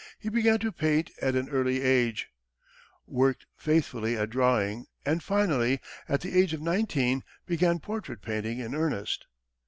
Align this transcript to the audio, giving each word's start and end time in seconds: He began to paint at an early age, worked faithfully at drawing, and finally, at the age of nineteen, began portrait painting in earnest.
He 0.17 0.29
began 0.29 0.57
to 0.61 0.71
paint 0.71 1.11
at 1.21 1.35
an 1.35 1.47
early 1.49 1.81
age, 1.83 2.29
worked 3.05 3.45
faithfully 3.55 4.17
at 4.17 4.31
drawing, 4.31 4.87
and 5.05 5.21
finally, 5.21 5.79
at 6.09 6.21
the 6.21 6.39
age 6.39 6.55
of 6.55 6.59
nineteen, 6.63 7.23
began 7.45 7.77
portrait 7.77 8.23
painting 8.23 8.57
in 8.57 8.73
earnest. 8.73 9.27